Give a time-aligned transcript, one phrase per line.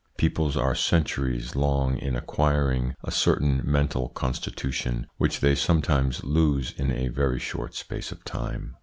[0.17, 6.91] Peoples are centuries long in acquiring a certain mental constitution, which they sometimes lose in
[6.91, 8.75] a very short space of time.